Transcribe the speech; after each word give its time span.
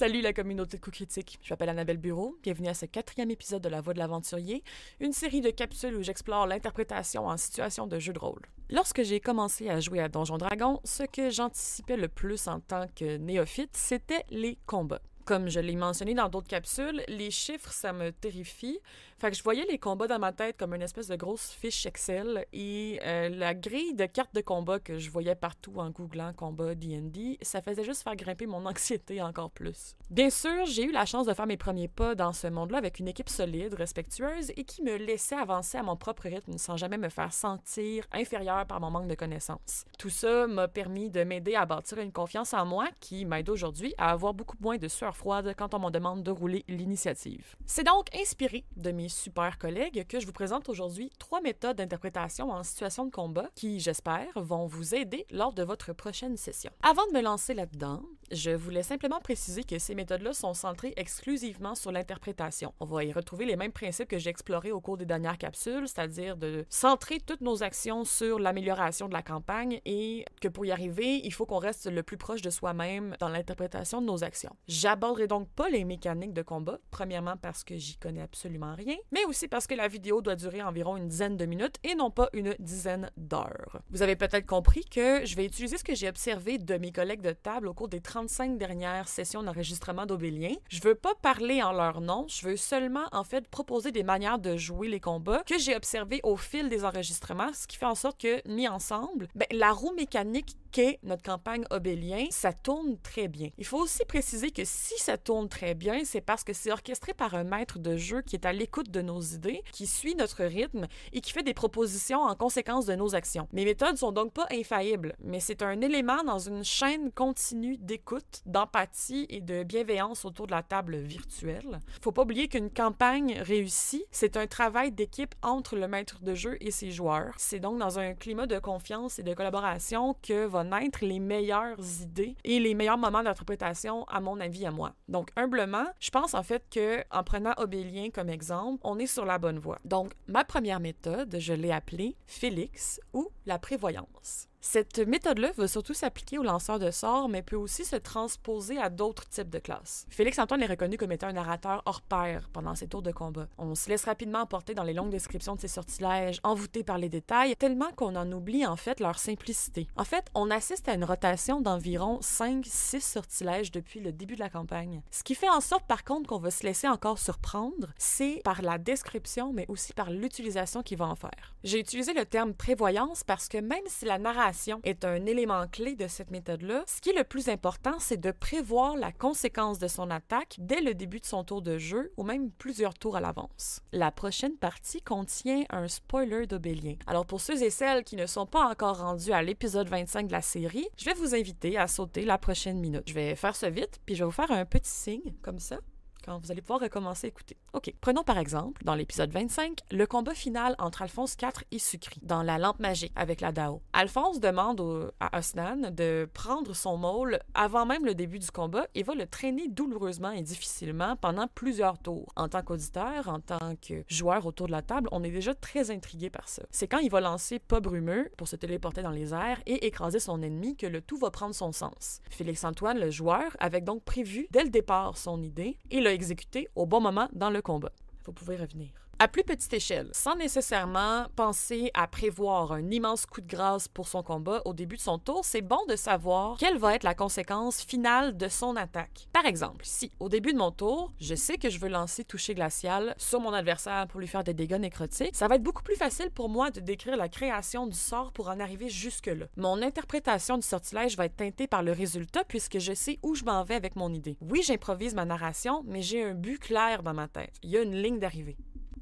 Salut 0.00 0.22
la 0.22 0.32
communauté 0.32 0.78
de 0.78 0.82
coups 0.82 0.96
critiques. 0.96 1.38
Je 1.42 1.52
m'appelle 1.52 1.68
Annabelle 1.68 1.98
Bureau. 1.98 2.34
Bienvenue 2.42 2.68
à 2.68 2.72
ce 2.72 2.86
quatrième 2.86 3.30
épisode 3.30 3.60
de 3.60 3.68
La 3.68 3.82
Voix 3.82 3.92
de 3.92 3.98
l'Aventurier, 3.98 4.64
une 4.98 5.12
série 5.12 5.42
de 5.42 5.50
capsules 5.50 5.94
où 5.94 6.02
j'explore 6.02 6.46
l'interprétation 6.46 7.26
en 7.26 7.36
situation 7.36 7.86
de 7.86 7.98
jeu 7.98 8.14
de 8.14 8.18
rôle. 8.18 8.40
Lorsque 8.70 9.02
j'ai 9.02 9.20
commencé 9.20 9.68
à 9.68 9.78
jouer 9.78 10.00
à 10.00 10.08
Donjon 10.08 10.38
Dragon, 10.38 10.80
ce 10.84 11.02
que 11.02 11.28
j'anticipais 11.28 11.98
le 11.98 12.08
plus 12.08 12.48
en 12.48 12.60
tant 12.60 12.86
que 12.96 13.18
néophyte, 13.18 13.76
c'était 13.76 14.24
les 14.30 14.56
combats. 14.64 15.02
Comme 15.26 15.50
je 15.50 15.60
l'ai 15.60 15.76
mentionné 15.76 16.14
dans 16.14 16.30
d'autres 16.30 16.48
capsules, 16.48 17.04
les 17.06 17.30
chiffres, 17.30 17.70
ça 17.70 17.92
me 17.92 18.10
terrifie. 18.10 18.80
Fait 19.20 19.30
que 19.30 19.36
je 19.36 19.42
voyais 19.42 19.66
les 19.68 19.78
combats 19.78 20.06
dans 20.06 20.18
ma 20.18 20.32
tête 20.32 20.56
comme 20.56 20.72
une 20.72 20.80
espèce 20.80 21.08
de 21.08 21.14
grosse 21.14 21.50
fiche 21.50 21.84
Excel 21.84 22.46
et 22.54 22.98
euh, 23.04 23.28
la 23.28 23.52
grille 23.52 23.92
de 23.92 24.06
cartes 24.06 24.34
de 24.34 24.40
combat 24.40 24.78
que 24.78 24.98
je 24.98 25.10
voyais 25.10 25.34
partout 25.34 25.74
en 25.76 25.90
googlant 25.90 26.32
combat 26.32 26.74
D&D, 26.74 27.36
ça 27.42 27.60
faisait 27.60 27.84
juste 27.84 28.02
faire 28.02 28.16
grimper 28.16 28.46
mon 28.46 28.64
anxiété 28.70 29.20
encore 29.20 29.50
plus. 29.50 29.94
Bien 30.08 30.30
sûr, 30.30 30.64
j'ai 30.64 30.84
eu 30.84 30.90
la 30.90 31.04
chance 31.04 31.26
de 31.26 31.34
faire 31.34 31.46
mes 31.46 31.58
premiers 31.58 31.86
pas 31.86 32.14
dans 32.14 32.32
ce 32.32 32.46
monde-là 32.46 32.78
avec 32.78 32.98
une 32.98 33.08
équipe 33.08 33.28
solide, 33.28 33.74
respectueuse 33.74 34.52
et 34.56 34.64
qui 34.64 34.82
me 34.82 34.96
laissait 34.96 35.36
avancer 35.36 35.76
à 35.76 35.82
mon 35.82 35.96
propre 35.96 36.22
rythme 36.22 36.56
sans 36.56 36.78
jamais 36.78 36.96
me 36.96 37.10
faire 37.10 37.34
sentir 37.34 38.06
inférieure 38.12 38.64
par 38.64 38.80
mon 38.80 38.90
manque 38.90 39.08
de 39.08 39.14
connaissances. 39.14 39.84
Tout 39.98 40.08
ça 40.08 40.46
m'a 40.46 40.66
permis 40.66 41.10
de 41.10 41.24
m'aider 41.24 41.56
à 41.56 41.66
bâtir 41.66 41.98
une 41.98 42.10
confiance 42.10 42.54
en 42.54 42.64
moi 42.64 42.88
qui 43.00 43.26
m'aide 43.26 43.50
aujourd'hui 43.50 43.92
à 43.98 44.12
avoir 44.12 44.32
beaucoup 44.32 44.56
moins 44.60 44.78
de 44.78 44.88
sueur 44.88 45.14
froide 45.14 45.52
quand 45.58 45.74
on 45.74 45.78
me 45.78 45.90
demande 45.90 46.22
de 46.22 46.30
rouler 46.30 46.64
l'initiative. 46.68 47.54
C'est 47.66 47.84
donc 47.84 48.06
inspiré 48.16 48.64
de 48.78 48.92
mes 48.92 49.09
super 49.10 49.58
collègues 49.58 50.06
que 50.06 50.20
je 50.20 50.26
vous 50.26 50.32
présente 50.32 50.68
aujourd'hui 50.68 51.10
trois 51.18 51.40
méthodes 51.40 51.76
d'interprétation 51.76 52.50
en 52.50 52.62
situation 52.62 53.04
de 53.04 53.10
combat 53.10 53.48
qui, 53.54 53.80
j'espère, 53.80 54.28
vont 54.36 54.66
vous 54.66 54.94
aider 54.94 55.26
lors 55.30 55.52
de 55.52 55.62
votre 55.62 55.92
prochaine 55.92 56.36
session. 56.36 56.70
Avant 56.82 57.06
de 57.08 57.12
me 57.12 57.22
lancer 57.22 57.54
là-dedans, 57.54 58.02
je 58.30 58.50
voulais 58.50 58.82
simplement 58.82 59.20
préciser 59.20 59.64
que 59.64 59.78
ces 59.78 59.94
méthodes-là 59.94 60.32
sont 60.32 60.54
centrées 60.54 60.94
exclusivement 60.96 61.74
sur 61.74 61.92
l'interprétation. 61.92 62.72
On 62.80 62.84
va 62.84 63.04
y 63.04 63.12
retrouver 63.12 63.44
les 63.44 63.56
mêmes 63.56 63.72
principes 63.72 64.08
que 64.08 64.18
j'ai 64.18 64.30
explorés 64.30 64.72
au 64.72 64.80
cours 64.80 64.96
des 64.96 65.04
dernières 65.04 65.38
capsules, 65.38 65.88
c'est-à-dire 65.88 66.36
de 66.36 66.64
centrer 66.68 67.20
toutes 67.20 67.40
nos 67.40 67.62
actions 67.62 68.04
sur 68.04 68.38
l'amélioration 68.38 69.08
de 69.08 69.12
la 69.12 69.22
campagne 69.22 69.80
et 69.84 70.24
que 70.40 70.48
pour 70.48 70.64
y 70.64 70.70
arriver, 70.70 71.20
il 71.24 71.32
faut 71.32 71.46
qu'on 71.46 71.58
reste 71.58 71.86
le 71.90 72.02
plus 72.02 72.16
proche 72.16 72.42
de 72.42 72.50
soi-même 72.50 73.16
dans 73.18 73.28
l'interprétation 73.28 74.00
de 74.00 74.06
nos 74.06 74.22
actions. 74.22 74.54
J'aborderai 74.68 75.26
donc 75.26 75.48
pas 75.50 75.68
les 75.68 75.84
mécaniques 75.84 76.32
de 76.32 76.42
combat, 76.42 76.78
premièrement 76.90 77.36
parce 77.36 77.64
que 77.64 77.76
j'y 77.76 77.96
connais 77.96 78.22
absolument 78.22 78.74
rien, 78.74 78.96
mais 79.12 79.24
aussi 79.24 79.48
parce 79.48 79.66
que 79.66 79.74
la 79.74 79.88
vidéo 79.88 80.22
doit 80.22 80.36
durer 80.36 80.62
environ 80.62 80.96
une 80.96 81.08
dizaine 81.08 81.36
de 81.36 81.46
minutes 81.46 81.76
et 81.84 81.94
non 81.94 82.10
pas 82.10 82.28
une 82.32 82.54
dizaine 82.58 83.10
d'heures. 83.16 83.80
Vous 83.90 84.02
avez 84.02 84.16
peut-être 84.16 84.46
compris 84.46 84.84
que 84.84 85.24
je 85.24 85.36
vais 85.36 85.46
utiliser 85.46 85.76
ce 85.76 85.84
que 85.84 85.94
j'ai 85.94 86.08
observé 86.08 86.58
de 86.58 86.76
mes 86.76 86.92
collègues 86.92 87.22
de 87.22 87.32
table 87.32 87.68
au 87.68 87.74
cours 87.74 87.88
des 87.88 88.00
35 88.20 88.58
dernières 88.58 89.08
sessions 89.08 89.42
d'enregistrement 89.42 90.04
d'Aubélien. 90.04 90.52
Je 90.68 90.82
veux 90.82 90.94
pas 90.94 91.14
parler 91.22 91.62
en 91.62 91.72
leur 91.72 92.02
nom, 92.02 92.26
je 92.28 92.46
veux 92.46 92.58
seulement 92.58 93.06
en 93.12 93.24
fait 93.24 93.48
proposer 93.48 93.92
des 93.92 94.02
manières 94.02 94.38
de 94.38 94.58
jouer 94.58 94.88
les 94.88 95.00
combats 95.00 95.42
que 95.46 95.58
j'ai 95.58 95.74
observées 95.74 96.20
au 96.22 96.36
fil 96.36 96.68
des 96.68 96.84
enregistrements, 96.84 97.50
ce 97.54 97.66
qui 97.66 97.78
fait 97.78 97.86
en 97.86 97.94
sorte 97.94 98.20
que 98.20 98.46
mis 98.46 98.68
ensemble, 98.68 99.28
ben, 99.34 99.46
la 99.52 99.72
roue 99.72 99.94
mécanique 99.94 100.58
qu'est 100.70 100.98
notre 101.02 101.22
campagne 101.22 101.64
Obélien, 101.70 102.26
ça 102.30 102.52
tourne 102.52 102.96
très 102.98 103.28
bien. 103.28 103.50
Il 103.58 103.64
faut 103.64 103.78
aussi 103.78 104.04
préciser 104.04 104.50
que 104.50 104.62
si 104.64 104.98
ça 104.98 105.18
tourne 105.18 105.48
très 105.48 105.74
bien, 105.74 106.04
c'est 106.04 106.20
parce 106.20 106.44
que 106.44 106.52
c'est 106.52 106.72
orchestré 106.72 107.14
par 107.14 107.34
un 107.34 107.44
maître 107.44 107.78
de 107.78 107.96
jeu 107.96 108.22
qui 108.22 108.36
est 108.36 108.46
à 108.46 108.52
l'écoute 108.52 108.90
de 108.90 109.02
nos 109.02 109.20
idées, 109.20 109.62
qui 109.72 109.86
suit 109.86 110.14
notre 110.14 110.44
rythme 110.44 110.86
et 111.12 111.20
qui 111.20 111.32
fait 111.32 111.42
des 111.42 111.54
propositions 111.54 112.20
en 112.20 112.34
conséquence 112.34 112.86
de 112.86 112.94
nos 112.94 113.14
actions. 113.14 113.48
Mes 113.52 113.64
méthodes 113.64 113.96
sont 113.96 114.12
donc 114.12 114.32
pas 114.32 114.46
infaillibles, 114.50 115.14
mais 115.20 115.40
c'est 115.40 115.62
un 115.62 115.80
élément 115.80 116.22
dans 116.24 116.38
une 116.38 116.64
chaîne 116.64 117.10
continue 117.12 117.76
d'écoute, 117.78 118.42
d'empathie 118.46 119.26
et 119.28 119.40
de 119.40 119.62
bienveillance 119.62 120.24
autour 120.24 120.46
de 120.46 120.52
la 120.52 120.62
table 120.62 120.96
virtuelle. 120.96 121.80
Faut 122.00 122.12
pas 122.12 122.22
oublier 122.22 122.48
qu'une 122.48 122.70
campagne 122.70 123.40
réussie, 123.40 124.04
c'est 124.10 124.36
un 124.36 124.46
travail 124.46 124.92
d'équipe 124.92 125.34
entre 125.42 125.76
le 125.76 125.88
maître 125.88 126.22
de 126.22 126.34
jeu 126.34 126.56
et 126.60 126.70
ses 126.70 126.90
joueurs. 126.90 127.34
C'est 127.36 127.60
donc 127.60 127.78
dans 127.78 127.98
un 127.98 128.14
climat 128.14 128.46
de 128.46 128.58
confiance 128.58 129.18
et 129.18 129.22
de 129.22 129.34
collaboration 129.34 130.14
que 130.22 130.46
va 130.46 130.59
naître 130.64 131.04
les 131.04 131.18
meilleures 131.18 131.78
idées 132.02 132.36
et 132.44 132.58
les 132.58 132.74
meilleurs 132.74 132.98
moments 132.98 133.22
d'interprétation, 133.22 134.04
à 134.04 134.20
mon 134.20 134.40
avis, 134.40 134.66
à 134.66 134.70
moi. 134.70 134.92
Donc, 135.08 135.30
humblement, 135.36 135.86
je 135.98 136.10
pense 136.10 136.34
en 136.34 136.42
fait 136.42 136.64
que 136.70 137.02
en 137.10 137.22
prenant 137.24 137.52
Obélien 137.56 138.10
comme 138.10 138.28
exemple, 138.28 138.80
on 138.84 138.98
est 138.98 139.06
sur 139.06 139.24
la 139.24 139.38
bonne 139.38 139.58
voie. 139.58 139.78
Donc, 139.84 140.12
ma 140.26 140.44
première 140.44 140.80
méthode, 140.80 141.36
je 141.38 141.52
l'ai 141.52 141.72
appelée 141.72 142.16
Félix 142.26 143.00
ou 143.12 143.28
la 143.50 143.58
prévoyance. 143.58 144.46
Cette 144.62 144.98
méthode-là 144.98 145.52
va 145.56 145.66
surtout 145.66 145.94
s'appliquer 145.94 146.36
aux 146.36 146.42
lanceurs 146.42 146.78
de 146.78 146.90
sorts, 146.90 147.30
mais 147.30 147.40
peut 147.40 147.56
aussi 147.56 147.86
se 147.86 147.96
transposer 147.96 148.76
à 148.76 148.90
d'autres 148.90 149.26
types 149.26 149.48
de 149.48 149.58
classes. 149.58 150.06
Félix-Antoine 150.10 150.62
est 150.62 150.66
reconnu 150.66 150.98
comme 150.98 151.12
étant 151.12 151.28
un 151.28 151.32
narrateur 151.32 151.82
hors 151.86 152.02
pair 152.02 152.50
pendant 152.52 152.74
ses 152.74 152.86
tours 152.86 153.00
de 153.00 153.10
combat. 153.10 153.48
On 153.56 153.74
se 153.74 153.88
laisse 153.88 154.04
rapidement 154.04 154.40
emporter 154.40 154.74
dans 154.74 154.82
les 154.82 154.92
longues 154.92 155.10
descriptions 155.10 155.54
de 155.54 155.60
ses 155.62 155.68
sortilèges, 155.68 156.40
envoûtés 156.42 156.84
par 156.84 156.98
les 156.98 157.08
détails, 157.08 157.56
tellement 157.56 157.90
qu'on 157.96 158.14
en 158.16 158.30
oublie 158.30 158.66
en 158.66 158.76
fait 158.76 159.00
leur 159.00 159.18
simplicité. 159.18 159.88
En 159.96 160.04
fait, 160.04 160.26
on 160.34 160.50
assiste 160.50 160.90
à 160.90 160.94
une 160.94 161.04
rotation 161.04 161.62
d'environ 161.62 162.20
5-6 162.20 163.00
sortilèges 163.00 163.72
depuis 163.72 164.00
le 164.00 164.12
début 164.12 164.34
de 164.34 164.40
la 164.40 164.50
campagne. 164.50 165.00
Ce 165.10 165.24
qui 165.24 165.34
fait 165.34 165.48
en 165.48 165.62
sorte 165.62 165.86
par 165.86 166.04
contre 166.04 166.28
qu'on 166.28 166.38
va 166.38 166.50
se 166.50 166.64
laisser 166.64 166.86
encore 166.86 167.18
surprendre, 167.18 167.88
c'est 167.96 168.42
par 168.44 168.60
la 168.60 168.76
description, 168.76 169.54
mais 169.54 169.64
aussi 169.68 169.94
par 169.94 170.10
l'utilisation 170.10 170.82
qu'il 170.82 170.98
va 170.98 171.06
en 171.06 171.16
faire. 171.16 171.54
J'ai 171.64 171.80
utilisé 171.80 172.12
le 172.12 172.26
terme 172.26 172.52
prévoyance 172.52 173.24
parce 173.24 173.39
que 173.48 173.58
même 173.58 173.84
si 173.86 174.04
la 174.04 174.18
narration 174.18 174.80
est 174.84 175.04
un 175.04 175.26
élément 175.26 175.66
clé 175.68 175.96
de 175.96 176.06
cette 176.06 176.30
méthode-là. 176.30 176.84
Ce 176.86 177.00
qui 177.00 177.10
est 177.10 177.18
le 177.18 177.24
plus 177.24 177.48
important, 177.48 177.98
c'est 177.98 178.20
de 178.20 178.30
prévoir 178.30 178.96
la 178.96 179.12
conséquence 179.12 179.78
de 179.78 179.88
son 179.88 180.10
attaque 180.10 180.56
dès 180.58 180.80
le 180.80 180.94
début 180.94 181.20
de 181.20 181.26
son 181.26 181.44
tour 181.44 181.62
de 181.62 181.78
jeu 181.78 182.12
ou 182.16 182.22
même 182.22 182.50
plusieurs 182.50 182.94
tours 182.94 183.16
à 183.16 183.20
l'avance. 183.20 183.80
La 183.92 184.10
prochaine 184.10 184.56
partie 184.56 185.02
contient 185.02 185.64
un 185.70 185.88
spoiler 185.88 186.46
d'Obélien. 186.46 186.96
Alors 187.06 187.26
pour 187.26 187.40
ceux 187.40 187.62
et 187.62 187.70
celles 187.70 188.04
qui 188.04 188.16
ne 188.16 188.26
sont 188.26 188.46
pas 188.46 188.66
encore 188.66 188.98
rendus 188.98 189.32
à 189.32 189.42
l'épisode 189.42 189.88
25 189.88 190.26
de 190.26 190.32
la 190.32 190.42
série, 190.42 190.88
je 190.96 191.04
vais 191.04 191.14
vous 191.14 191.34
inviter 191.34 191.78
à 191.78 191.86
sauter 191.86 192.24
la 192.24 192.38
prochaine 192.38 192.80
minute. 192.80 193.04
Je 193.06 193.14
vais 193.14 193.34
faire 193.34 193.56
ça 193.56 193.70
vite, 193.70 194.00
puis 194.06 194.14
je 194.14 194.20
vais 194.20 194.26
vous 194.26 194.30
faire 194.30 194.50
un 194.50 194.64
petit 194.64 194.90
signe 194.90 195.34
comme 195.42 195.58
ça 195.58 195.78
quand 196.24 196.38
vous 196.38 196.50
allez 196.50 196.60
pouvoir 196.60 196.80
recommencer 196.80 197.26
à 197.26 197.28
écouter. 197.28 197.56
OK. 197.72 197.92
Prenons 198.00 198.24
par 198.24 198.38
exemple, 198.38 198.82
dans 198.84 198.94
l'épisode 198.94 199.30
25, 199.30 199.80
le 199.90 200.06
combat 200.06 200.34
final 200.34 200.74
entre 200.78 201.02
Alphonse 201.02 201.36
IV 201.40 201.64
et 201.70 201.78
Sucri, 201.78 202.20
dans 202.22 202.42
la 202.42 202.58
lampe 202.58 202.80
magique 202.80 203.12
avec 203.16 203.40
la 203.40 203.52
Dao. 203.52 203.82
Alphonse 203.92 204.40
demande 204.40 205.10
à 205.20 205.38
Osnan 205.38 205.90
de 205.90 206.28
prendre 206.32 206.74
son 206.74 206.96
môle 206.96 207.38
avant 207.54 207.86
même 207.86 208.04
le 208.04 208.14
début 208.14 208.38
du 208.38 208.50
combat 208.50 208.86
et 208.94 209.02
va 209.02 209.14
le 209.14 209.26
traîner 209.26 209.68
douloureusement 209.68 210.30
et 210.30 210.42
difficilement 210.42 211.16
pendant 211.16 211.46
plusieurs 211.48 211.98
tours. 211.98 212.32
En 212.36 212.48
tant 212.48 212.62
qu'auditeur, 212.62 213.28
en 213.28 213.40
tant 213.40 213.76
que 213.76 214.04
joueur 214.08 214.46
autour 214.46 214.66
de 214.66 214.72
la 214.72 214.82
table, 214.82 215.08
on 215.12 215.22
est 215.22 215.30
déjà 215.30 215.54
très 215.54 215.90
intrigué 215.90 216.30
par 216.30 216.48
ça. 216.48 216.62
C'est 216.70 216.88
quand 216.88 216.98
il 216.98 217.10
va 217.10 217.20
lancer 217.20 217.58
pas 217.58 217.80
brumeux 217.80 218.30
pour 218.36 218.48
se 218.48 218.56
téléporter 218.56 219.02
dans 219.02 219.10
les 219.10 219.32
airs 219.34 219.60
et 219.66 219.86
écraser 219.86 220.20
son 220.20 220.42
ennemi 220.42 220.76
que 220.76 220.86
le 220.86 221.00
tout 221.00 221.16
va 221.16 221.30
prendre 221.30 221.54
son 221.54 221.72
sens. 221.72 222.20
Félix-Antoine, 222.30 222.98
le 222.98 223.10
joueur, 223.10 223.56
avait 223.58 223.80
donc 223.80 224.04
prévu 224.04 224.46
dès 224.50 224.64
le 224.64 224.70
départ 224.70 225.16
son 225.16 225.42
idée 225.42 225.78
et 225.90 226.00
l'a 226.10 226.14
exécuté 226.14 226.68
au 226.74 226.86
bon 226.86 227.00
moment 227.00 227.28
dans 227.32 227.50
le 227.50 227.62
combat. 227.62 227.92
Vous 228.26 228.32
pouvez 228.32 228.56
revenir. 228.56 228.88
À 229.22 229.28
plus 229.28 229.44
petite 229.44 229.74
échelle, 229.74 230.08
sans 230.12 230.34
nécessairement 230.34 231.26
penser 231.36 231.90
à 231.92 232.06
prévoir 232.06 232.72
un 232.72 232.90
immense 232.90 233.26
coup 233.26 233.42
de 233.42 233.46
grâce 233.46 233.86
pour 233.86 234.08
son 234.08 234.22
combat 234.22 234.62
au 234.64 234.72
début 234.72 234.96
de 234.96 235.02
son 235.02 235.18
tour, 235.18 235.44
c'est 235.44 235.60
bon 235.60 235.84
de 235.90 235.94
savoir 235.94 236.56
quelle 236.56 236.78
va 236.78 236.94
être 236.94 237.04
la 237.04 237.14
conséquence 237.14 237.82
finale 237.82 238.38
de 238.38 238.48
son 238.48 238.76
attaque. 238.76 239.28
Par 239.34 239.44
exemple, 239.44 239.84
si 239.84 240.10
au 240.20 240.30
début 240.30 240.54
de 240.54 240.58
mon 240.58 240.70
tour, 240.70 241.12
je 241.20 241.34
sais 241.34 241.58
que 241.58 241.68
je 241.68 241.78
veux 241.78 241.90
lancer 241.90 242.24
toucher 242.24 242.54
glacial 242.54 243.14
sur 243.18 243.40
mon 243.40 243.52
adversaire 243.52 244.06
pour 244.06 244.20
lui 244.20 244.26
faire 244.26 244.42
des 244.42 244.54
dégâts 244.54 244.80
nécrotiques, 244.80 245.36
ça 245.36 245.48
va 245.48 245.56
être 245.56 245.62
beaucoup 245.62 245.82
plus 245.82 245.96
facile 245.96 246.30
pour 246.30 246.48
moi 246.48 246.70
de 246.70 246.80
décrire 246.80 247.18
la 247.18 247.28
création 247.28 247.86
du 247.86 247.98
sort 247.98 248.32
pour 248.32 248.48
en 248.48 248.58
arriver 248.58 248.88
jusque-là. 248.88 249.48
Mon 249.58 249.82
interprétation 249.82 250.56
du 250.56 250.66
sortilège 250.66 251.18
va 251.18 251.26
être 251.26 251.36
teintée 251.36 251.66
par 251.66 251.82
le 251.82 251.92
résultat 251.92 252.44
puisque 252.44 252.78
je 252.78 252.94
sais 252.94 253.18
où 253.22 253.34
je 253.34 253.44
m'en 253.44 253.64
vais 253.64 253.74
avec 253.74 253.96
mon 253.96 254.14
idée. 254.14 254.38
Oui, 254.40 254.62
j'improvise 254.62 255.14
ma 255.14 255.26
narration, 255.26 255.82
mais 255.86 256.00
j'ai 256.00 256.24
un 256.24 256.32
but 256.32 256.58
clair 256.58 257.02
dans 257.02 257.12
ma 257.12 257.28
tête. 257.28 257.52
Il 257.62 257.68
y 257.68 257.76
a 257.76 257.82
une 257.82 258.00
ligne 258.00 258.18
d'arrivée. 258.18 258.56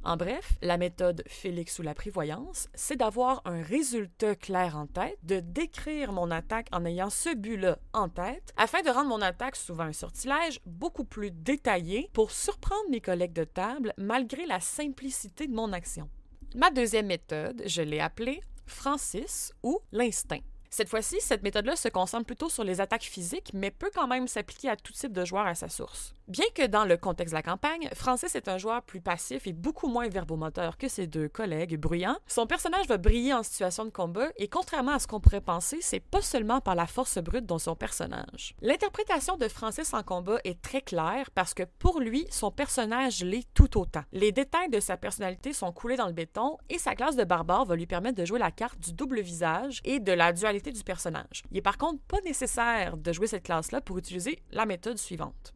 En 0.04 0.16
bref, 0.16 0.56
la 0.62 0.78
méthode 0.78 1.22
Félix 1.26 1.78
ou 1.78 1.82
la 1.82 1.94
prévoyance, 1.94 2.68
c'est 2.74 2.96
d'avoir 2.96 3.42
un 3.44 3.62
résultat 3.62 4.36
clair 4.36 4.76
en 4.76 4.86
tête, 4.86 5.18
de 5.24 5.40
décrire 5.40 6.12
mon 6.12 6.30
attaque 6.30 6.68
en 6.72 6.84
ayant 6.84 7.10
ce 7.10 7.34
but-là 7.34 7.78
en 7.92 8.08
tête, 8.08 8.52
afin 8.56 8.80
de 8.82 8.90
rendre 8.90 9.08
mon 9.08 9.20
attaque, 9.20 9.56
souvent 9.56 9.84
un 9.84 9.92
sortilège, 9.92 10.60
beaucoup 10.64 11.04
plus 11.04 11.30
détaillé 11.30 12.10
pour 12.12 12.30
surprendre 12.30 12.88
mes 12.90 13.00
collègues 13.00 13.32
de 13.32 13.44
table 13.44 13.92
malgré 13.98 14.46
la 14.46 14.60
simplicité 14.60 15.46
de 15.46 15.54
mon 15.54 15.72
action. 15.72 16.08
Ma 16.54 16.70
deuxième 16.70 17.06
méthode, 17.06 17.62
je 17.66 17.82
l'ai 17.82 18.00
appelée 18.00 18.40
Francis 18.66 19.52
ou 19.62 19.80
l'instinct. 19.92 20.40
Cette 20.70 20.88
fois-ci, 20.88 21.20
cette 21.20 21.42
méthode-là 21.42 21.76
se 21.76 21.88
concentre 21.88 22.26
plutôt 22.26 22.48
sur 22.48 22.64
les 22.64 22.80
attaques 22.80 23.02
physiques, 23.02 23.50
mais 23.54 23.70
peut 23.70 23.90
quand 23.94 24.06
même 24.06 24.28
s'appliquer 24.28 24.68
à 24.68 24.76
tout 24.76 24.92
type 24.92 25.12
de 25.12 25.24
joueur 25.24 25.46
à 25.46 25.54
sa 25.54 25.68
source. 25.68 26.14
Bien 26.28 26.44
que 26.54 26.66
dans 26.66 26.84
le 26.84 26.98
contexte 26.98 27.32
de 27.32 27.38
la 27.38 27.42
campagne, 27.42 27.88
Francis 27.94 28.34
est 28.34 28.48
un 28.48 28.58
joueur 28.58 28.82
plus 28.82 29.00
passif 29.00 29.46
et 29.46 29.54
beaucoup 29.54 29.88
moins 29.88 30.10
verbomoteur 30.10 30.76
que 30.76 30.86
ses 30.86 31.06
deux 31.06 31.26
collègues 31.26 31.78
bruyants, 31.80 32.18
son 32.26 32.46
personnage 32.46 32.86
va 32.86 32.98
briller 32.98 33.32
en 33.32 33.42
situation 33.42 33.86
de 33.86 33.90
combat 33.90 34.28
et 34.36 34.46
contrairement 34.46 34.92
à 34.92 34.98
ce 34.98 35.06
qu'on 35.06 35.20
pourrait 35.20 35.40
penser, 35.40 35.78
c'est 35.80 36.00
pas 36.00 36.20
seulement 36.20 36.60
par 36.60 36.74
la 36.74 36.86
force 36.86 37.16
brute 37.16 37.46
dont 37.46 37.58
son 37.58 37.74
personnage. 37.74 38.54
L'interprétation 38.60 39.38
de 39.38 39.48
Francis 39.48 39.94
en 39.94 40.02
combat 40.02 40.38
est 40.44 40.60
très 40.60 40.82
claire 40.82 41.30
parce 41.30 41.54
que 41.54 41.62
pour 41.62 41.98
lui, 41.98 42.26
son 42.28 42.50
personnage 42.50 43.24
l'est 43.24 43.48
tout 43.54 43.78
autant. 43.78 44.04
Les 44.12 44.30
détails 44.30 44.68
de 44.68 44.80
sa 44.80 44.98
personnalité 44.98 45.54
sont 45.54 45.72
coulés 45.72 45.96
dans 45.96 46.08
le 46.08 46.12
béton 46.12 46.58
et 46.68 46.76
sa 46.76 46.94
classe 46.94 47.16
de 47.16 47.24
barbare 47.24 47.64
va 47.64 47.74
lui 47.74 47.86
permettre 47.86 48.18
de 48.18 48.26
jouer 48.26 48.38
la 48.38 48.50
carte 48.50 48.78
du 48.80 48.92
double 48.92 49.20
visage 49.20 49.80
et 49.82 49.98
de 49.98 50.12
la 50.12 50.34
dualité 50.34 50.72
du 50.72 50.84
personnage. 50.84 51.42
Il 51.50 51.56
est 51.56 51.62
par 51.62 51.78
contre 51.78 52.02
pas 52.02 52.20
nécessaire 52.20 52.98
de 52.98 53.12
jouer 53.14 53.28
cette 53.28 53.44
classe-là 53.44 53.80
pour 53.80 53.96
utiliser 53.96 54.42
la 54.50 54.66
méthode 54.66 54.98
suivante. 54.98 55.54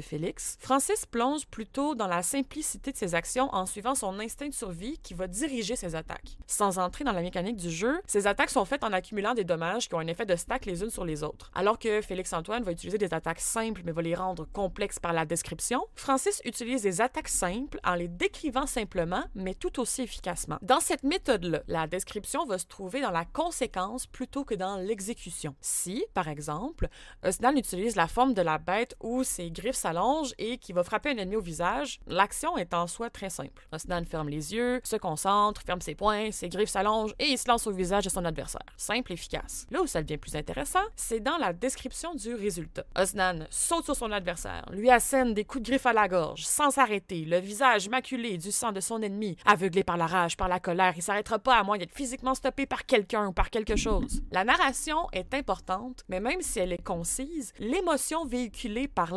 Félix, 0.00 0.56
Francis 0.60 1.06
plonge 1.06 1.46
plutôt 1.46 1.94
dans 1.94 2.06
la 2.06 2.22
simplicité 2.22 2.92
de 2.92 2.96
ses 2.96 3.14
actions 3.14 3.48
en 3.54 3.66
suivant 3.66 3.94
son 3.94 4.18
instinct 4.18 4.48
de 4.48 4.54
survie 4.54 4.98
qui 4.98 5.14
va 5.14 5.26
diriger 5.26 5.76
ses 5.76 5.94
attaques. 5.94 6.38
Sans 6.46 6.78
entrer 6.78 7.04
dans 7.04 7.12
la 7.12 7.22
mécanique 7.22 7.56
du 7.56 7.70
jeu, 7.70 8.00
ses 8.06 8.26
attaques 8.26 8.50
sont 8.50 8.64
faites 8.64 8.84
en 8.84 8.92
accumulant 8.92 9.34
des 9.34 9.44
dommages 9.44 9.88
qui 9.88 9.94
ont 9.94 10.00
un 10.00 10.06
effet 10.06 10.26
de 10.26 10.36
stack 10.36 10.66
les 10.66 10.82
unes 10.82 10.90
sur 10.90 11.04
les 11.04 11.22
autres. 11.22 11.50
Alors 11.54 11.78
que 11.78 12.00
Félix 12.00 12.32
Antoine 12.32 12.62
va 12.62 12.72
utiliser 12.72 12.98
des 12.98 13.12
attaques 13.14 13.40
simples 13.40 13.82
mais 13.84 13.92
va 13.92 14.02
les 14.02 14.14
rendre 14.14 14.46
complexes 14.52 14.98
par 14.98 15.12
la 15.12 15.24
description, 15.24 15.84
Francis 15.94 16.40
utilise 16.44 16.82
des 16.82 17.00
attaques 17.00 17.28
simples 17.28 17.80
en 17.84 17.94
les 17.94 18.08
décrivant 18.08 18.66
simplement 18.66 19.24
mais 19.34 19.54
tout 19.54 19.80
aussi 19.80 20.02
efficacement. 20.02 20.58
Dans 20.62 20.80
cette 20.80 21.02
méthode-là, 21.02 21.62
la 21.66 21.86
description 21.86 22.44
va 22.46 22.58
se 22.58 22.66
trouver 22.66 23.00
dans 23.00 23.10
la 23.10 23.24
conséquence 23.24 24.06
plutôt 24.06 24.44
que 24.44 24.54
dans 24.54 24.76
l'exécution. 24.76 25.54
Si, 25.60 26.04
par 26.14 26.28
exemple, 26.28 26.88
Osnan 27.24 27.56
utilise 27.56 27.96
la 27.96 28.08
forme 28.08 28.34
de 28.34 28.42
la 28.42 28.58
bête 28.58 28.96
ou 29.00 29.24
ses 29.24 29.50
griffes 29.50 29.76
s'allongent 29.88 30.34
et 30.38 30.58
qui 30.58 30.72
va 30.74 30.84
frapper 30.84 31.10
un 31.10 31.16
ennemi 31.16 31.36
au 31.36 31.40
visage, 31.40 31.98
l'action 32.06 32.58
est 32.58 32.74
en 32.74 32.86
soi 32.86 33.08
très 33.08 33.30
simple. 33.30 33.66
Osnan 33.72 34.04
ferme 34.04 34.28
les 34.28 34.54
yeux, 34.54 34.80
se 34.84 34.96
concentre, 34.96 35.62
ferme 35.62 35.80
ses 35.80 35.94
poings, 35.94 36.30
ses 36.30 36.50
griffes 36.50 36.68
s'allongent 36.68 37.14
et 37.18 37.26
il 37.26 37.38
se 37.38 37.48
lance 37.48 37.66
au 37.66 37.72
visage 37.72 38.04
de 38.04 38.10
son 38.10 38.24
adversaire. 38.26 38.60
Simple, 38.76 39.14
efficace. 39.14 39.66
Là 39.70 39.80
où 39.80 39.86
ça 39.86 40.02
devient 40.02 40.18
plus 40.18 40.36
intéressant, 40.36 40.84
c'est 40.94 41.20
dans 41.20 41.38
la 41.38 41.54
description 41.54 42.14
du 42.14 42.34
résultat. 42.34 42.84
Osnan 42.96 43.46
saute 43.50 43.84
sur 43.86 43.96
son 43.96 44.12
adversaire, 44.12 44.66
lui 44.72 44.90
assène 44.90 45.32
des 45.32 45.44
coups 45.44 45.64
de 45.64 45.70
griffe 45.70 45.86
à 45.86 45.94
la 45.94 46.06
gorge, 46.06 46.44
sans 46.44 46.70
s'arrêter, 46.70 47.24
le 47.24 47.38
visage 47.38 47.88
maculé 47.88 48.36
du 48.36 48.52
sang 48.52 48.72
de 48.72 48.80
son 48.80 49.00
ennemi, 49.00 49.36
aveuglé 49.46 49.84
par 49.84 49.96
la 49.96 50.06
rage, 50.06 50.36
par 50.36 50.48
la 50.48 50.60
colère, 50.60 50.92
il 50.96 51.02
s'arrêtera 51.02 51.38
pas 51.38 51.56
à 51.56 51.62
moins 51.62 51.78
d'être 51.78 51.94
physiquement 51.94 52.34
stoppé 52.34 52.66
par 52.66 52.84
quelqu'un 52.84 53.28
ou 53.28 53.32
par 53.32 53.48
quelque 53.48 53.76
chose. 53.76 54.20
La 54.32 54.44
narration 54.44 55.06
est 55.12 55.32
importante, 55.32 56.04
mais 56.08 56.20
même 56.20 56.42
si 56.42 56.58
elle 56.58 56.72
est 56.72 56.82
concise, 56.82 57.54
l'émotion 57.58 58.26
véhiculée 58.26 58.88
par 58.88 59.16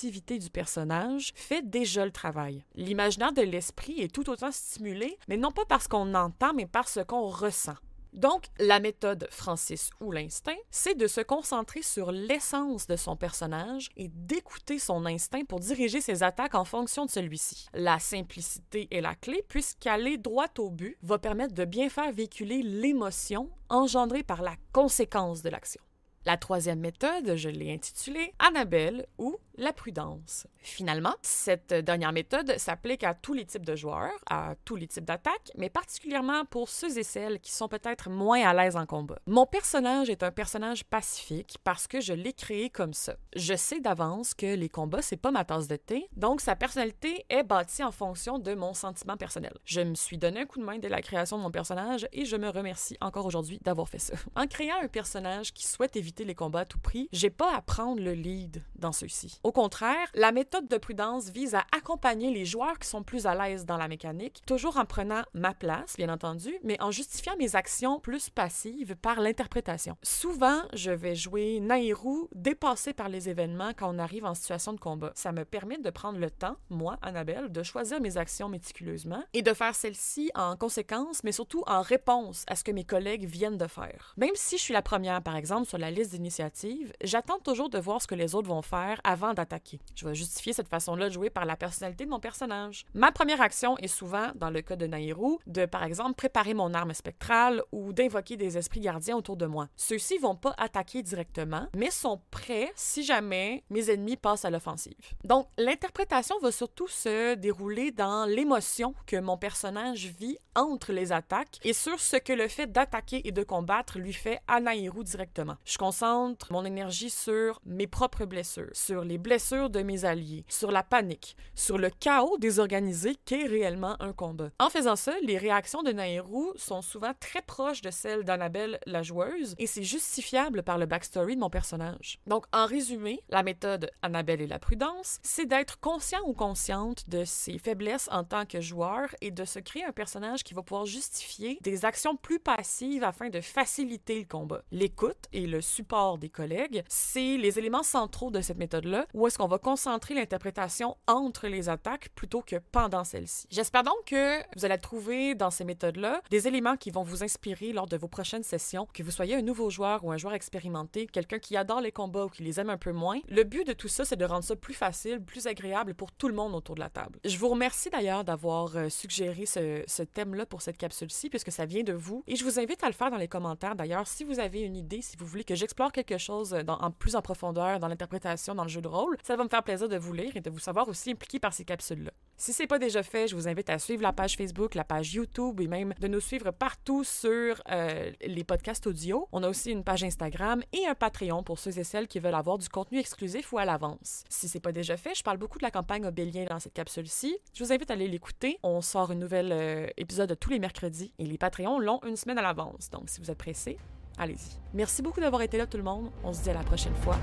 l'impulsivité 0.00 0.38
du 0.38 0.48
personnage 0.48 1.32
fait 1.34 1.68
déjà 1.68 2.06
le 2.06 2.10
travail. 2.10 2.64
L'imaginaire 2.74 3.32
de 3.32 3.42
l'esprit 3.42 4.00
est 4.00 4.12
tout 4.12 4.30
autant 4.30 4.50
stimulé, 4.50 5.18
mais 5.28 5.36
non 5.36 5.50
pas 5.50 5.64
parce 5.68 5.88
qu'on 5.88 6.14
entend, 6.14 6.54
mais 6.54 6.66
par 6.66 6.88
ce 6.88 7.00
qu'on 7.00 7.28
ressent. 7.28 7.76
Donc, 8.14 8.46
la 8.58 8.80
méthode 8.80 9.28
Francis 9.30 9.90
ou 10.00 10.10
l'instinct, 10.10 10.56
c'est 10.70 10.96
de 10.96 11.06
se 11.06 11.20
concentrer 11.20 11.82
sur 11.82 12.12
l'essence 12.12 12.86
de 12.86 12.96
son 12.96 13.14
personnage 13.14 13.90
et 13.96 14.08
d'écouter 14.08 14.78
son 14.78 15.04
instinct 15.04 15.44
pour 15.44 15.60
diriger 15.60 16.00
ses 16.00 16.22
attaques 16.22 16.54
en 16.54 16.64
fonction 16.64 17.04
de 17.04 17.10
celui-ci. 17.10 17.68
La 17.74 17.98
simplicité 17.98 18.88
est 18.90 19.02
la 19.02 19.14
clé 19.14 19.44
puisqu'aller 19.48 20.16
droit 20.16 20.48
au 20.58 20.70
but 20.70 20.96
va 21.02 21.18
permettre 21.18 21.54
de 21.54 21.64
bien 21.64 21.88
faire 21.88 22.10
véhiculer 22.10 22.62
l'émotion 22.62 23.50
engendrée 23.68 24.24
par 24.24 24.42
la 24.42 24.56
conséquence 24.72 25.42
de 25.42 25.50
l'action. 25.50 25.82
La 26.30 26.36
troisième 26.36 26.78
méthode, 26.78 27.34
je 27.34 27.48
l'ai 27.48 27.74
intitulée 27.74 28.32
Annabelle 28.38 29.04
ou 29.18 29.36
la 29.56 29.72
prudence. 29.72 30.46
Finalement, 30.62 31.14
cette 31.22 31.72
dernière 31.72 32.12
méthode 32.12 32.56
s'applique 32.58 33.04
à 33.04 33.14
tous 33.14 33.34
les 33.34 33.44
types 33.44 33.64
de 33.64 33.74
joueurs, 33.76 34.18
à 34.28 34.54
tous 34.64 34.76
les 34.76 34.86
types 34.86 35.04
d'attaques, 35.04 35.50
mais 35.56 35.70
particulièrement 35.70 36.44
pour 36.44 36.68
ceux 36.68 36.98
et 36.98 37.02
celles 37.02 37.40
qui 37.40 37.52
sont 37.52 37.68
peut-être 37.68 38.10
moins 38.10 38.42
à 38.42 38.54
l'aise 38.54 38.76
en 38.76 38.86
combat. 38.86 39.18
Mon 39.26 39.44
personnage 39.44 40.08
est 40.08 40.22
un 40.22 40.30
personnage 40.30 40.84
pacifique 40.84 41.58
parce 41.64 41.86
que 41.86 42.00
je 42.00 42.12
l'ai 42.12 42.32
créé 42.32 42.70
comme 42.70 42.94
ça. 42.94 43.16
Je 43.36 43.54
sais 43.54 43.80
d'avance 43.80 44.32
que 44.32 44.54
les 44.54 44.68
combats, 44.68 45.02
c'est 45.02 45.16
pas 45.16 45.30
ma 45.30 45.44
tasse 45.44 45.68
de 45.68 45.76
thé, 45.76 46.06
donc 46.16 46.40
sa 46.40 46.56
personnalité 46.56 47.24
est 47.28 47.42
bâtie 47.42 47.84
en 47.84 47.92
fonction 47.92 48.38
de 48.38 48.54
mon 48.54 48.72
sentiment 48.72 49.16
personnel. 49.16 49.52
Je 49.64 49.80
me 49.80 49.94
suis 49.94 50.16
donné 50.18 50.40
un 50.40 50.46
coup 50.46 50.58
de 50.58 50.64
main 50.64 50.78
dès 50.78 50.88
la 50.88 51.02
création 51.02 51.38
de 51.38 51.42
mon 51.42 51.50
personnage 51.50 52.06
et 52.12 52.24
je 52.24 52.36
me 52.36 52.48
remercie 52.48 52.96
encore 53.00 53.26
aujourd'hui 53.26 53.58
d'avoir 53.62 53.88
fait 53.88 53.98
ça. 53.98 54.14
En 54.36 54.46
créant 54.46 54.80
un 54.82 54.88
personnage 54.88 55.52
qui 55.52 55.66
souhaite 55.66 55.96
éviter 55.96 56.19
les 56.24 56.34
combats 56.34 56.60
à 56.60 56.64
tout 56.64 56.78
prix, 56.78 57.08
j'ai 57.12 57.30
pas 57.30 57.54
à 57.54 57.60
prendre 57.60 58.02
le 58.02 58.12
lead 58.12 58.62
dans 58.76 58.92
ceux-ci. 58.92 59.40
Au 59.42 59.52
contraire, 59.52 60.08
la 60.14 60.32
méthode 60.32 60.68
de 60.68 60.76
prudence 60.76 61.30
vise 61.30 61.54
à 61.54 61.64
accompagner 61.76 62.30
les 62.30 62.44
joueurs 62.44 62.78
qui 62.78 62.88
sont 62.88 63.02
plus 63.02 63.26
à 63.26 63.34
l'aise 63.34 63.66
dans 63.66 63.76
la 63.76 63.88
mécanique, 63.88 64.42
toujours 64.46 64.76
en 64.76 64.84
prenant 64.84 65.22
ma 65.34 65.54
place, 65.54 65.96
bien 65.96 66.08
entendu, 66.08 66.52
mais 66.62 66.80
en 66.80 66.90
justifiant 66.90 67.36
mes 67.36 67.56
actions 67.56 68.00
plus 68.00 68.30
passives 68.30 68.96
par 68.96 69.20
l'interprétation. 69.20 69.96
Souvent, 70.02 70.62
je 70.72 70.90
vais 70.90 71.14
jouer 71.14 71.60
Nairou 71.60 72.28
dépassé 72.34 72.92
par 72.92 73.08
les 73.08 73.28
événements 73.28 73.72
quand 73.76 73.94
on 73.94 73.98
arrive 73.98 74.24
en 74.24 74.34
situation 74.34 74.72
de 74.72 74.80
combat. 74.80 75.12
Ça 75.14 75.32
me 75.32 75.44
permet 75.44 75.78
de 75.78 75.90
prendre 75.90 76.18
le 76.18 76.30
temps, 76.30 76.56
moi, 76.68 76.98
Annabelle, 77.02 77.50
de 77.50 77.62
choisir 77.62 78.00
mes 78.00 78.16
actions 78.16 78.48
méticuleusement 78.48 79.22
et 79.32 79.42
de 79.42 79.52
faire 79.52 79.74
celles-ci 79.74 80.30
en 80.34 80.56
conséquence, 80.56 81.22
mais 81.24 81.32
surtout 81.32 81.62
en 81.66 81.82
réponse 81.82 82.44
à 82.46 82.56
ce 82.56 82.64
que 82.64 82.72
mes 82.72 82.84
collègues 82.84 83.26
viennent 83.26 83.58
de 83.58 83.66
faire. 83.66 84.14
Même 84.16 84.34
si 84.34 84.56
je 84.56 84.62
suis 84.62 84.74
la 84.74 84.82
première, 84.82 85.22
par 85.22 85.36
exemple, 85.36 85.68
sur 85.68 85.78
la 85.78 85.90
liste 85.90 85.99
d'initiatives, 86.08 86.92
j'attends 87.02 87.38
toujours 87.38 87.68
de 87.68 87.78
voir 87.78 88.00
ce 88.00 88.06
que 88.06 88.14
les 88.14 88.34
autres 88.34 88.48
vont 88.48 88.62
faire 88.62 89.00
avant 89.04 89.34
d'attaquer. 89.34 89.80
Je 89.94 90.08
vais 90.08 90.14
justifier 90.14 90.52
cette 90.52 90.68
façon-là 90.68 91.08
de 91.08 91.14
jouer 91.14 91.30
par 91.30 91.44
la 91.44 91.56
personnalité 91.56 92.04
de 92.04 92.10
mon 92.10 92.20
personnage. 92.20 92.86
Ma 92.94 93.12
première 93.12 93.40
action 93.40 93.76
est 93.78 93.88
souvent, 93.88 94.28
dans 94.34 94.50
le 94.50 94.62
cas 94.62 94.76
de 94.76 94.86
Nairou, 94.86 95.38
de 95.46 95.66
par 95.66 95.84
exemple 95.84 96.14
préparer 96.14 96.54
mon 96.54 96.74
arme 96.74 96.94
spectrale 96.94 97.62
ou 97.72 97.92
d'invoquer 97.92 98.36
des 98.36 98.56
esprits 98.56 98.80
gardiens 98.80 99.16
autour 99.16 99.36
de 99.36 99.46
moi. 99.46 99.68
Ceux-ci 99.76 100.18
vont 100.18 100.36
pas 100.36 100.54
attaquer 100.58 101.02
directement, 101.02 101.66
mais 101.76 101.90
sont 101.90 102.20
prêts 102.30 102.72
si 102.74 103.02
jamais 103.02 103.64
mes 103.70 103.90
ennemis 103.90 104.16
passent 104.16 104.44
à 104.44 104.50
l'offensive. 104.50 104.94
Donc 105.24 105.48
l'interprétation 105.58 106.36
va 106.40 106.52
surtout 106.52 106.88
se 106.88 107.34
dérouler 107.34 107.90
dans 107.90 108.24
l'émotion 108.24 108.94
que 109.06 109.16
mon 109.16 109.36
personnage 109.36 110.06
vit 110.06 110.38
entre 110.54 110.92
les 110.92 111.12
attaques 111.12 111.58
et 111.62 111.72
sur 111.72 112.00
ce 112.00 112.16
que 112.16 112.32
le 112.32 112.48
fait 112.48 112.66
d'attaquer 112.66 113.26
et 113.26 113.32
de 113.32 113.42
combattre 113.42 113.98
lui 113.98 114.12
fait 114.12 114.40
à 114.48 114.60
Nairou 114.60 115.04
directement. 115.04 115.56
Je 115.64 115.78
concentre 115.90 116.52
mon 116.52 116.64
énergie 116.64 117.10
sur 117.10 117.60
mes 117.66 117.88
propres 117.88 118.24
blessures, 118.24 118.70
sur 118.74 119.02
les 119.02 119.18
blessures 119.18 119.70
de 119.70 119.82
mes 119.82 120.04
alliés, 120.04 120.44
sur 120.46 120.70
la 120.70 120.84
panique, 120.84 121.36
sur 121.56 121.78
le 121.78 121.90
chaos 121.90 122.38
désorganisé 122.38 123.16
qu'est 123.24 123.46
réellement 123.46 124.00
un 124.00 124.12
combat. 124.12 124.50
En 124.60 124.70
faisant 124.70 124.94
ça, 124.94 125.14
les 125.24 125.36
réactions 125.36 125.82
de 125.82 125.90
Nairou 125.90 126.52
sont 126.54 126.80
souvent 126.80 127.10
très 127.18 127.42
proches 127.42 127.82
de 127.82 127.90
celles 127.90 128.22
d'Annabelle 128.22 128.78
la 128.86 129.02
joueuse 129.02 129.56
et 129.58 129.66
c'est 129.66 129.82
justifiable 129.82 130.62
par 130.62 130.78
le 130.78 130.86
backstory 130.86 131.34
de 131.34 131.40
mon 131.40 131.50
personnage. 131.50 132.20
Donc 132.28 132.46
en 132.52 132.66
résumé, 132.66 133.20
la 133.28 133.42
méthode 133.42 133.90
Annabelle 134.02 134.42
et 134.42 134.46
la 134.46 134.60
prudence, 134.60 135.18
c'est 135.24 135.46
d'être 135.46 135.80
conscient 135.80 136.20
ou 136.24 136.34
consciente 136.34 137.08
de 137.08 137.24
ses 137.24 137.58
faiblesses 137.58 138.08
en 138.12 138.22
tant 138.22 138.46
que 138.46 138.60
joueur 138.60 139.08
et 139.20 139.32
de 139.32 139.44
se 139.44 139.58
créer 139.58 139.84
un 139.84 139.90
personnage 139.90 140.44
qui 140.44 140.54
va 140.54 140.62
pouvoir 140.62 140.86
justifier 140.86 141.58
des 141.62 141.84
actions 141.84 142.14
plus 142.14 142.38
passives 142.38 143.02
afin 143.02 143.28
de 143.28 143.40
faciliter 143.40 144.20
le 144.20 144.26
combat. 144.26 144.62
L'écoute 144.70 145.26
et 145.32 145.48
le 145.48 145.60
support 145.80 146.18
des 146.18 146.28
collègues, 146.28 146.84
c'est 146.88 147.38
les 147.38 147.58
éléments 147.58 147.82
centraux 147.82 148.30
de 148.30 148.42
cette 148.42 148.58
méthode-là, 148.58 149.06
où 149.14 149.26
est-ce 149.26 149.38
qu'on 149.38 149.48
va 149.48 149.56
concentrer 149.56 150.12
l'interprétation 150.12 150.98
entre 151.06 151.48
les 151.48 151.70
attaques 151.70 152.10
plutôt 152.14 152.42
que 152.42 152.56
pendant 152.70 153.02
celle-ci. 153.02 153.46
J'espère 153.50 153.82
donc 153.82 153.94
que 154.04 154.40
vous 154.56 154.66
allez 154.66 154.76
trouver 154.76 155.34
dans 155.34 155.50
ces 155.50 155.64
méthodes-là 155.64 156.20
des 156.28 156.46
éléments 156.48 156.76
qui 156.76 156.90
vont 156.90 157.02
vous 157.02 157.24
inspirer 157.24 157.72
lors 157.72 157.86
de 157.86 157.96
vos 157.96 158.08
prochaines 158.08 158.42
sessions, 158.42 158.86
que 158.92 159.02
vous 159.02 159.10
soyez 159.10 159.36
un 159.36 159.40
nouveau 159.40 159.70
joueur 159.70 160.04
ou 160.04 160.12
un 160.12 160.18
joueur 160.18 160.34
expérimenté, 160.34 161.06
quelqu'un 161.06 161.38
qui 161.38 161.56
adore 161.56 161.80
les 161.80 161.92
combats 161.92 162.26
ou 162.26 162.28
qui 162.28 162.42
les 162.42 162.60
aime 162.60 162.68
un 162.68 162.76
peu 162.76 162.92
moins. 162.92 163.20
Le 163.30 163.44
but 163.44 163.66
de 163.66 163.72
tout 163.72 163.88
ça, 163.88 164.04
c'est 164.04 164.16
de 164.16 164.26
rendre 164.26 164.44
ça 164.44 164.56
plus 164.56 164.74
facile, 164.74 165.24
plus 165.24 165.46
agréable 165.46 165.94
pour 165.94 166.12
tout 166.12 166.28
le 166.28 166.34
monde 166.34 166.54
autour 166.54 166.74
de 166.74 166.80
la 166.80 166.90
table. 166.90 167.20
Je 167.24 167.38
vous 167.38 167.48
remercie 167.48 167.88
d'ailleurs 167.88 168.24
d'avoir 168.24 168.76
euh, 168.76 168.90
suggéré 168.90 169.46
ce, 169.46 169.82
ce 169.86 170.02
thème-là 170.02 170.44
pour 170.44 170.60
cette 170.60 170.76
capsule-ci, 170.76 171.30
puisque 171.30 171.52
ça 171.52 171.64
vient 171.64 171.84
de 171.84 171.94
vous. 171.94 172.22
Et 172.26 172.36
je 172.36 172.44
vous 172.44 172.58
invite 172.58 172.84
à 172.84 172.88
le 172.88 172.92
faire 172.92 173.10
dans 173.10 173.16
les 173.16 173.28
commentaires 173.28 173.76
d'ailleurs 173.76 174.06
si 174.06 174.24
vous 174.24 174.40
avez 174.40 174.60
une 174.60 174.76
idée, 174.76 175.00
si 175.00 175.16
vous 175.16 175.24
voulez 175.24 175.44
que 175.44 175.54
j'explore 175.70 175.92
quelque 175.92 176.18
chose 176.18 176.50
dans, 176.50 176.78
en 176.78 176.90
plus 176.90 177.14
en 177.14 177.22
profondeur 177.22 177.78
dans 177.78 177.86
l'interprétation, 177.86 178.56
dans 178.56 178.64
le 178.64 178.68
jeu 178.68 178.80
de 178.80 178.88
rôle. 178.88 179.16
Ça 179.22 179.36
va 179.36 179.44
me 179.44 179.48
faire 179.48 179.62
plaisir 179.62 179.88
de 179.88 179.96
vous 179.96 180.12
lire 180.12 180.36
et 180.36 180.40
de 180.40 180.50
vous 180.50 180.58
savoir 180.58 180.88
aussi 180.88 181.12
impliqué 181.12 181.38
par 181.38 181.52
ces 181.52 181.64
capsules-là. 181.64 182.10
Si 182.36 182.52
c'est 182.52 182.66
pas 182.66 182.80
déjà 182.80 183.04
fait, 183.04 183.28
je 183.28 183.36
vous 183.36 183.46
invite 183.46 183.70
à 183.70 183.78
suivre 183.78 184.02
la 184.02 184.12
page 184.12 184.36
Facebook, 184.36 184.74
la 184.74 184.82
page 184.82 185.14
YouTube 185.14 185.60
et 185.60 185.68
même 185.68 185.94
de 186.00 186.08
nous 186.08 186.18
suivre 186.18 186.50
partout 186.50 187.04
sur 187.04 187.62
euh, 187.70 188.10
les 188.20 188.42
podcasts 188.42 188.88
audio. 188.88 189.28
On 189.30 189.44
a 189.44 189.48
aussi 189.48 189.70
une 189.70 189.84
page 189.84 190.02
Instagram 190.02 190.60
et 190.72 190.86
un 190.88 190.96
Patreon 190.96 191.44
pour 191.44 191.60
ceux 191.60 191.78
et 191.78 191.84
celles 191.84 192.08
qui 192.08 192.18
veulent 192.18 192.34
avoir 192.34 192.58
du 192.58 192.68
contenu 192.68 192.98
exclusif 192.98 193.52
ou 193.52 193.58
à 193.58 193.64
l'avance. 193.64 194.24
Si 194.28 194.48
c'est 194.48 194.58
pas 194.58 194.72
déjà 194.72 194.96
fait, 194.96 195.14
je 195.14 195.22
parle 195.22 195.38
beaucoup 195.38 195.58
de 195.58 195.64
la 195.64 195.70
campagne 195.70 196.04
Obélien 196.04 196.46
dans 196.46 196.58
cette 196.58 196.74
capsule-ci. 196.74 197.38
Je 197.54 197.62
vous 197.62 197.72
invite 197.72 197.92
à 197.92 197.94
aller 197.94 198.08
l'écouter. 198.08 198.58
On 198.64 198.80
sort 198.80 199.12
une 199.12 199.20
nouvelle 199.20 199.52
euh, 199.52 199.86
épisode 199.96 200.36
tous 200.40 200.50
les 200.50 200.58
mercredis 200.58 201.12
et 201.20 201.26
les 201.26 201.38
Patreons 201.38 201.78
l'ont 201.78 202.00
une 202.04 202.16
semaine 202.16 202.38
à 202.38 202.42
l'avance. 202.42 202.90
Donc 202.90 203.08
si 203.08 203.20
vous 203.20 203.30
êtes 203.30 203.38
pressé, 203.38 203.78
allez-y. 204.20 204.58
Merci 204.74 205.02
beaucoup 205.02 205.20
d'avoir 205.20 205.42
été 205.42 205.58
là 205.58 205.66
tout 205.66 205.78
le 205.78 205.82
monde. 205.82 206.10
On 206.22 206.32
se 206.32 206.42
dit 206.42 206.50
à 206.50 206.54
la 206.54 206.62
prochaine 206.62 206.94
fois. 207.02 207.16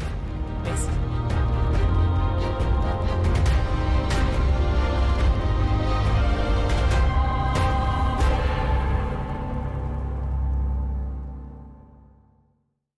Merci. 0.65 0.87